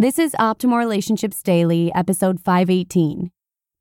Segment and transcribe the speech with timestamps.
[0.00, 3.32] This is Optimal Relationships Daily, episode 518.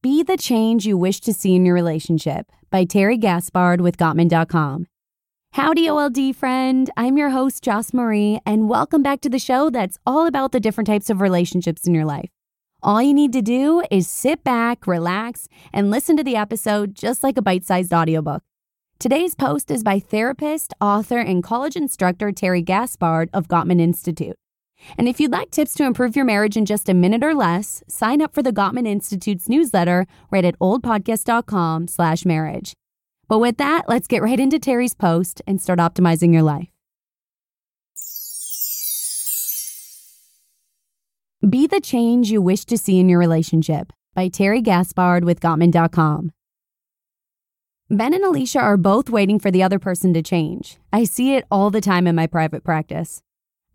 [0.02, 4.88] Be the change you wish to see in your relationship by Terry Gaspard with Gottman.com.
[5.52, 6.90] Howdy, OLD friend.
[6.98, 10.60] I'm your host, Joss Marie, and welcome back to the show that's all about the
[10.60, 12.32] different types of relationships in your life.
[12.82, 17.22] All you need to do is sit back, relax, and listen to the episode just
[17.22, 18.42] like a bite sized audiobook.
[18.98, 24.36] Today's post is by therapist, author, and college instructor Terry Gaspard of Gottman Institute.
[24.98, 27.84] And if you'd like tips to improve your marriage in just a minute or less,
[27.88, 32.74] sign up for the Gottman Institute's newsletter right at oldpodcast.com slash marriage.
[33.28, 36.70] But with that, let's get right into Terry's post and start optimizing your life.
[41.48, 46.32] Be the change you wish to see in your relationship by Terry Gaspard with Gottman.com.
[47.90, 50.78] Ben and Alicia are both waiting for the other person to change.
[50.92, 53.22] I see it all the time in my private practice.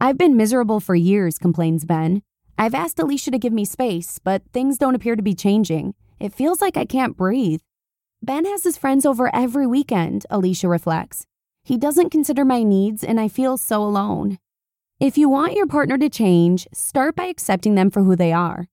[0.05, 2.23] I've been miserable for years, complains Ben.
[2.59, 5.95] I've asked Alicia to give me space, but things don't appear to be changing.
[6.19, 7.61] It feels like I can't breathe.
[8.21, 11.25] Ben has his friends over every weekend, Alicia reflects.
[11.63, 14.39] He doesn't consider my needs, and I feel so alone.
[14.99, 18.67] If you want your partner to change, start by accepting them for who they are.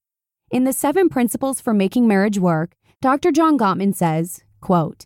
[0.49, 2.71] In the seven principles for making marriage work,
[3.03, 3.31] Dr.
[3.31, 5.05] John Gottman says, quote,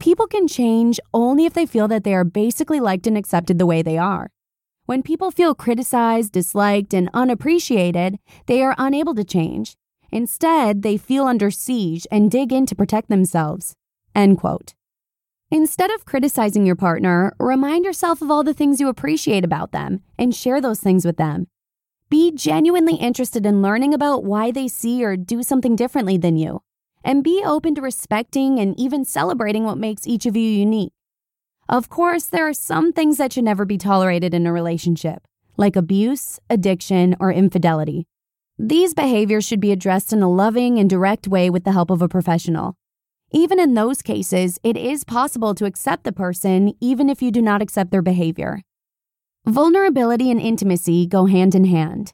[0.00, 3.66] People can change only if they feel that they are basically liked and accepted the
[3.66, 4.28] way they are.
[4.86, 9.76] When people feel criticized, disliked, and unappreciated, they are unable to change.
[10.10, 13.74] Instead, they feel under siege and dig in to protect themselves.
[14.14, 14.74] End quote.
[15.50, 20.02] Instead of criticizing your partner, remind yourself of all the things you appreciate about them
[20.18, 21.46] and share those things with them.
[22.10, 26.62] Be genuinely interested in learning about why they see or do something differently than you.
[27.04, 30.92] And be open to respecting and even celebrating what makes each of you unique.
[31.72, 35.74] Of course, there are some things that should never be tolerated in a relationship, like
[35.74, 38.06] abuse, addiction, or infidelity.
[38.58, 42.02] These behaviors should be addressed in a loving and direct way with the help of
[42.02, 42.74] a professional.
[43.30, 47.40] Even in those cases, it is possible to accept the person even if you do
[47.40, 48.60] not accept their behavior.
[49.46, 52.12] Vulnerability and intimacy go hand in hand.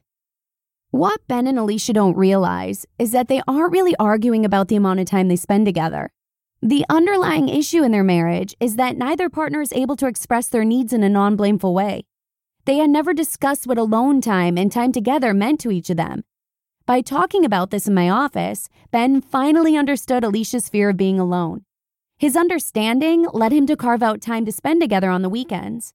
[0.91, 5.01] What Ben and Alicia don't realize is that they aren't really arguing about the amount
[5.01, 6.13] of time they spend together.
[6.61, 10.65] The underlying issue in their marriage is that neither partner is able to express their
[10.65, 12.03] needs in a non blameful way.
[12.65, 16.25] They had never discussed what alone time and time together meant to each of them.
[16.85, 21.63] By talking about this in my office, Ben finally understood Alicia's fear of being alone.
[22.17, 25.93] His understanding led him to carve out time to spend together on the weekends.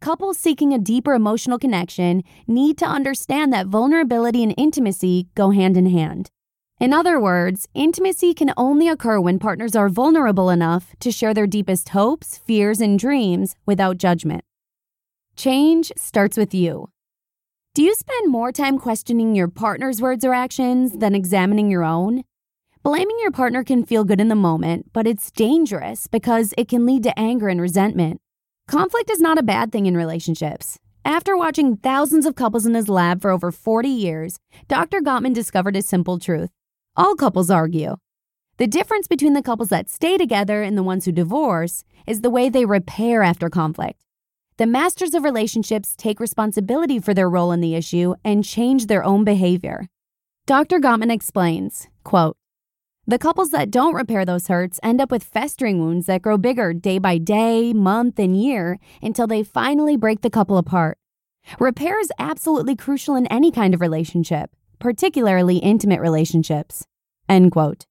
[0.00, 5.76] Couples seeking a deeper emotional connection need to understand that vulnerability and intimacy go hand
[5.76, 6.30] in hand.
[6.78, 11.46] In other words, intimacy can only occur when partners are vulnerable enough to share their
[11.46, 14.44] deepest hopes, fears, and dreams without judgment.
[15.36, 16.90] Change starts with you.
[17.74, 22.24] Do you spend more time questioning your partner's words or actions than examining your own?
[22.82, 26.84] Blaming your partner can feel good in the moment, but it's dangerous because it can
[26.84, 28.20] lead to anger and resentment.
[28.68, 30.78] Conflict is not a bad thing in relationships.
[31.06, 34.38] After watching thousands of couples in his lab for over 40 years,
[34.68, 35.00] Dr.
[35.00, 36.50] Gottman discovered a simple truth.
[36.98, 37.96] All couples argue.
[38.56, 42.30] The difference between the couples that stay together and the ones who divorce is the
[42.30, 44.00] way they repair after conflict.
[44.56, 49.04] The masters of relationships take responsibility for their role in the issue and change their
[49.04, 49.88] own behavior.
[50.46, 50.80] Dr.
[50.80, 52.38] Gottman explains, quote,
[53.06, 56.72] the couples that don't repair those hurts end up with festering wounds that grow bigger
[56.72, 60.96] day by day, month, and year until they finally break the couple apart.
[61.60, 66.84] Repair is absolutely crucial in any kind of relationship particularly intimate relationships.
[67.28, 67.86] End quote.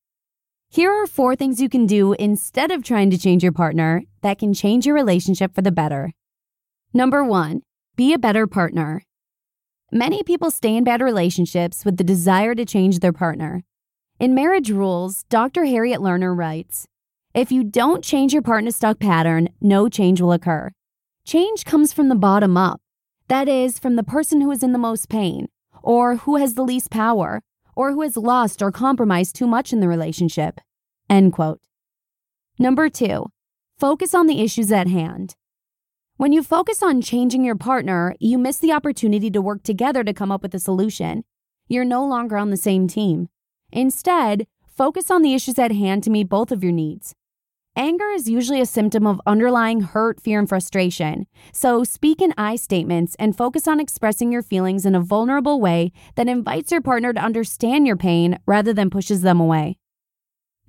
[0.70, 4.40] Here are four things you can do instead of trying to change your partner that
[4.40, 6.12] can change your relationship for the better.
[6.94, 7.62] Number one,
[7.96, 9.04] be a better partner.
[9.92, 13.64] Many people stay in bad relationships with the desire to change their partner.
[14.20, 15.66] In Marriage Rules, Dr.
[15.66, 16.88] Harriet Lerner writes
[17.34, 20.72] If you don't change your partner's stuck pattern, no change will occur.
[21.26, 22.82] Change comes from the bottom up,
[23.28, 25.48] that is, from the person who is in the most pain
[25.86, 27.42] or who has the least power,
[27.76, 30.60] or who has lost or compromised too much in the relationship.
[31.10, 31.62] End quote.
[32.58, 33.28] Number two,
[33.78, 35.36] focus on the issues at hand.
[36.18, 40.14] When you focus on changing your partner, you miss the opportunity to work together to
[40.14, 41.24] come up with a solution.
[41.68, 43.30] You're no longer on the same team.
[43.72, 47.14] Instead, focus on the issues at hand to meet both of your needs.
[47.78, 51.28] Anger is usually a symptom of underlying hurt, fear, and frustration.
[51.52, 55.92] So speak in I statements and focus on expressing your feelings in a vulnerable way
[56.16, 59.78] that invites your partner to understand your pain rather than pushes them away.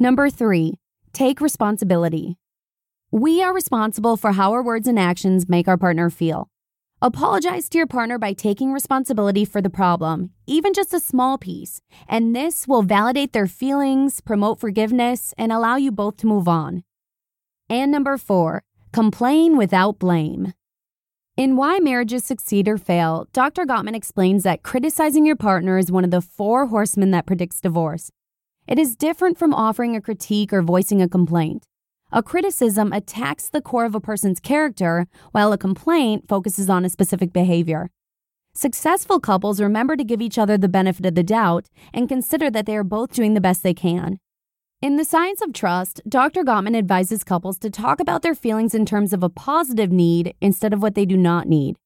[0.01, 0.81] Number three,
[1.13, 2.39] take responsibility.
[3.13, 6.51] We are responsible for how our words and actions make our partner feel.
[7.01, 11.81] Apologize to your partner by taking responsibility for the problem, even just a small piece,
[12.09, 16.83] and this will validate their feelings, promote forgiveness, and allow you both to move on.
[17.69, 20.53] And number four, complain without blame.
[21.37, 23.67] In Why Marriages Succeed or Fail, Dr.
[23.67, 28.11] Gottman explains that criticizing your partner is one of the four horsemen that predicts divorce.
[28.69, 31.67] It is different from offering a critique or voicing a complaint.
[32.13, 36.89] A criticism attacks the core of a person's character, while a complaint focuses on a
[36.89, 37.91] specific behavior.
[38.55, 42.65] Successful couples remember to give each other the benefit of the doubt and consider that
[42.65, 44.21] they are both doing the best they can.
[44.83, 46.45] In The Science of Trust, Dr.
[46.45, 50.75] Gottman advises couples to talk about their feelings in terms of a positive need instead
[50.75, 51.77] of what they do not need.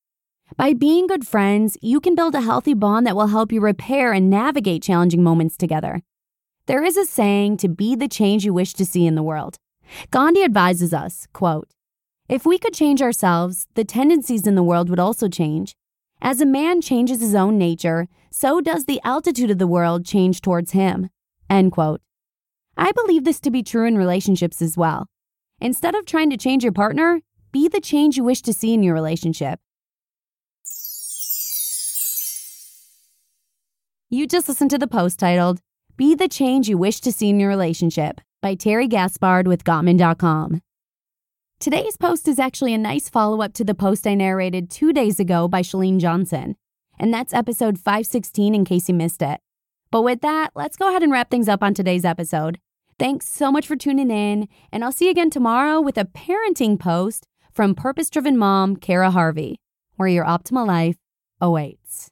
[0.57, 4.13] By being good friends, you can build a healthy bond that will help you repair
[4.13, 6.03] and navigate challenging moments together.
[6.67, 9.59] There is a saying to be the change you wish to see in the world.
[10.11, 11.69] Gandhi advises us, quote,
[12.29, 15.77] If we could change ourselves, the tendencies in the world would also change.
[16.21, 20.41] As a man changes his own nature, so does the altitude of the world change
[20.41, 21.09] towards him.
[21.49, 22.01] End quote.
[22.81, 25.07] I believe this to be true in relationships as well.
[25.61, 27.21] Instead of trying to change your partner,
[27.53, 29.61] be the change you wish to see in your relationship.
[34.09, 35.61] You just listened to the post titled,
[35.99, 40.63] Be the Change You Wish to See in Your Relationship by Terry Gaspard with Gottman.com.
[41.61, 45.21] Today's post is actually a nice follow up to the post I narrated two days
[45.21, 46.57] ago by Shalene Johnson,
[46.99, 49.39] and that's episode 516 in case you missed it.
[49.91, 52.59] But with that, let's go ahead and wrap things up on today's episode.
[53.01, 56.79] Thanks so much for tuning in, and I'll see you again tomorrow with a parenting
[56.79, 59.57] post from purpose driven mom, Kara Harvey,
[59.97, 60.99] where your optimal life
[61.41, 62.11] awaits.